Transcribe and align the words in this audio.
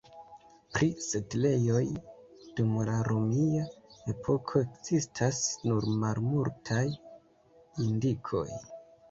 Pri 0.75 0.85
setlejoj 1.07 1.81
dum 2.59 2.71
la 2.87 2.95
romia 3.09 3.67
epoko 4.15 4.63
ekzistas 4.63 5.43
nur 5.69 5.87
malmultaj 6.07 6.83
indikoj. 7.87 8.45